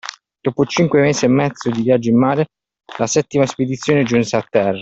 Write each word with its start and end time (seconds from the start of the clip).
Dopo 0.43 0.65
cinque 0.65 0.99
mesi 0.99 1.25
e 1.25 1.27
mezzo 1.27 1.69
di 1.69 1.83
viaggio 1.83 2.09
in 2.09 2.17
mare, 2.17 2.47
la 2.97 3.05
settima 3.05 3.45
spedizione 3.45 4.01
giunse 4.03 4.35
a 4.35 4.41
terra. 4.49 4.79